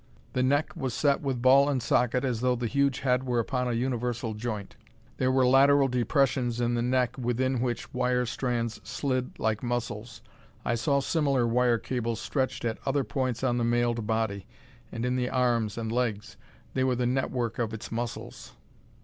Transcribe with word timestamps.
The 0.33 0.41
neck 0.41 0.75
was 0.75 0.95
set 0.95 1.21
with 1.21 1.43
ball 1.43 1.69
and 1.69 1.79
socket 1.79 2.25
as 2.25 2.41
though 2.41 2.55
the 2.55 2.65
huge 2.65 3.01
head 3.01 3.23
were 3.23 3.37
upon 3.37 3.67
a 3.67 3.73
universal 3.73 4.33
joint. 4.33 4.75
There 5.17 5.31
were 5.31 5.45
lateral 5.45 5.87
depressions 5.87 6.59
in 6.59 6.73
the 6.73 6.81
neck 6.81 7.19
within 7.19 7.59
which 7.61 7.93
wire 7.93 8.25
strands 8.25 8.81
slid 8.83 9.37
like 9.37 9.61
muscles. 9.61 10.23
I 10.65 10.73
saw 10.73 11.01
similar 11.01 11.45
wire 11.45 11.77
cables 11.77 12.19
stretched 12.19 12.65
at 12.65 12.79
other 12.83 13.03
points 13.03 13.43
on 13.43 13.59
the 13.59 13.63
mailed 13.63 14.07
body, 14.07 14.47
and 14.91 15.05
in 15.05 15.17
the 15.17 15.29
arms 15.29 15.77
and 15.77 15.91
legs. 15.91 16.35
They 16.73 16.83
were 16.83 16.95
the 16.95 17.05
network 17.05 17.59
of 17.59 17.71
its 17.71 17.91
muscles! 17.91 18.53